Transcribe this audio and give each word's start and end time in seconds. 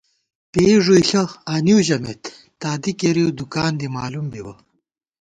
پېئی 0.51 0.75
ݫُوئیݪہ 0.83 1.21
آنِیؤ 1.53 1.79
ژَمېت، 1.87 2.23
تادِی 2.59 2.91
کېرِیؤ 2.99 3.29
دُکان 3.37 3.71
دی 3.79 3.87
مالُوم 3.95 4.27
بِبہ 4.31 4.53